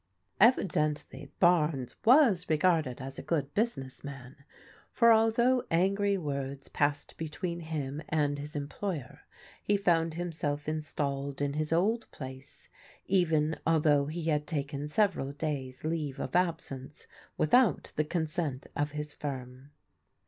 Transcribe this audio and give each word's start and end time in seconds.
Evidently 0.39 1.31
Barnes 1.39 1.95
was 2.05 2.49
regarded 2.49 2.99
as 2.99 3.19
a 3.19 3.21
good 3.21 3.53
business 3.53 4.03
man, 4.03 4.35
for 4.91 5.13
although 5.13 5.63
angry 5.69 6.17
words 6.17 6.69
passed 6.69 7.15
between 7.17 7.59
him 7.59 8.01
and 8.09 8.39
his 8.39 8.55
employer, 8.55 9.19
he 9.61 9.77
found 9.77 10.15
himself 10.15 10.67
installed 10.67 11.39
in 11.39 11.53
his 11.53 11.71
old 11.71 12.09
place, 12.09 12.67
even 13.05 13.55
although 13.67 14.07
he 14.07 14.23
had 14.23 14.47
taken 14.47 14.87
several 14.87 15.33
days' 15.33 15.83
leave 15.83 16.19
of 16.19 16.35
ab 16.35 16.59
sence 16.59 17.05
without 17.37 17.91
the 17.95 18.03
consent 18.03 18.65
of 18.75 18.93
his 18.93 19.13
firm. 19.13 19.69